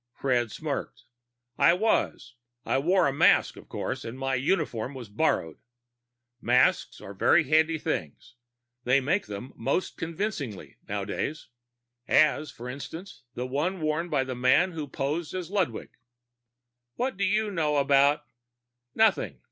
Fred 0.15 0.49
smirked. 0.51 1.03
"I 1.59 1.75
was. 1.75 2.33
I 2.65 2.79
wore 2.79 3.05
a 3.05 3.13
mask, 3.13 3.55
of 3.55 3.69
course, 3.69 4.03
and 4.03 4.17
my 4.17 4.33
uniform 4.33 4.95
was 4.95 5.09
borrowed. 5.09 5.57
Masks 6.41 6.99
are 7.01 7.13
very 7.13 7.43
handy 7.43 7.77
things. 7.77 8.33
They 8.83 8.99
make 8.99 9.27
them 9.27 9.53
most 9.55 9.97
convincingly, 9.97 10.77
nowadays. 10.89 11.49
As, 12.07 12.49
for 12.49 12.67
instance, 12.67 13.25
the 13.35 13.45
one 13.45 13.79
worn 13.79 14.09
by 14.09 14.23
the 14.23 14.33
man 14.33 14.71
who 14.71 14.87
posed 14.87 15.35
as 15.35 15.51
Ludwig." 15.51 15.91
"What 16.95 17.15
do 17.15 17.23
you 17.23 17.51
know 17.51 17.77
about" 17.77 18.25
"_Nothing. 18.97 19.37